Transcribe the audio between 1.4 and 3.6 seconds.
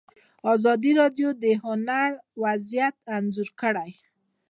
د هنر وضعیت انځور